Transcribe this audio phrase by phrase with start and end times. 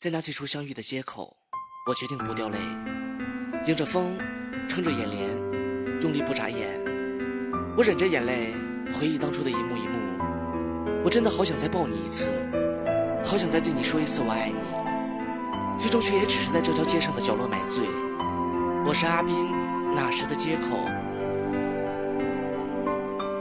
[0.00, 1.36] 在那最初相遇的街口，
[1.88, 2.56] 我决定不掉泪，
[3.66, 4.16] 迎着风，
[4.68, 5.28] 撑着眼帘，
[6.00, 6.68] 用力不眨眼。
[7.76, 8.54] 我忍着眼泪，
[8.92, 9.98] 回忆当初的一幕一幕。
[11.04, 12.30] 我真的好想再抱你一次，
[13.24, 15.80] 好想再对你说一次我爱你。
[15.80, 17.84] 最终却也只是在这条街上的角落买醉。
[18.86, 19.50] 我是阿斌，
[19.96, 20.78] 那时的街口。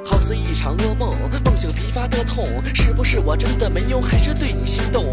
[0.04, 1.14] 好似一场噩梦，
[1.46, 5.12] 梦醒疲乏的痛，是不是我真的没用，还是对你心动？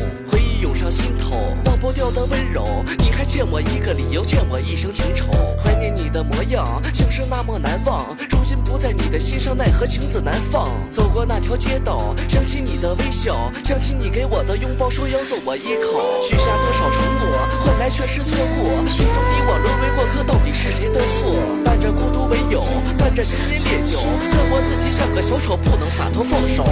[0.90, 5.26] 心头，忘不掉的温柔，你还欠我一个理由，欠我一生情仇。
[5.62, 8.04] 怀念你的模样，竟是那么难忘。
[8.30, 10.68] 如今不在你的心上，奈何情字难放。
[10.90, 16.00] 走过那条街道，想起你的微笑，想起你给我的拥抱，说要做我依靠。
[16.22, 17.32] 许下多少承诺，
[17.64, 18.84] 换来却是错过。
[18.96, 21.34] 最终你我沦为过客，到底是谁的错？
[21.64, 22.62] 伴着孤独为友，
[22.98, 26.64] 伴着深夜烈酒，恨我自己像个小丑，不能洒脱放手。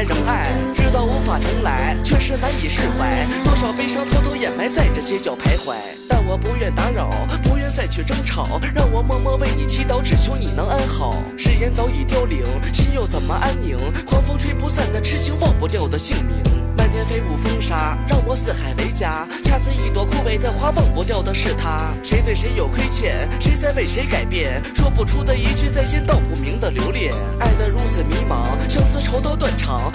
[0.00, 0.46] 还仍爱。
[0.74, 3.26] 知道无法重来，却是难以释怀。
[3.44, 5.76] 多少悲伤偷偷掩埋在这街角徘徊，
[6.08, 7.10] 但我不愿打扰，
[7.42, 8.58] 不愿再去争吵。
[8.74, 11.22] 让我默默为你祈祷，只求你能安好。
[11.36, 12.42] 誓言早已凋零，
[12.72, 13.76] 心又怎么安宁？
[14.06, 16.42] 狂风吹不散的痴情，忘不掉的姓名。
[16.78, 19.28] 漫天飞舞风沙，让我四海为家。
[19.44, 21.92] 恰似一朵枯萎的花，忘不掉的是他。
[22.02, 23.28] 谁对谁有亏欠？
[23.38, 24.62] 谁在为谁改变？
[24.74, 27.12] 说不出的一句再见，道不明的留恋。
[27.38, 28.46] 爱得如此迷茫，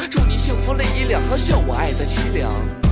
[0.09, 2.84] 祝你幸福，泪已两行，笑我爱的凄凉。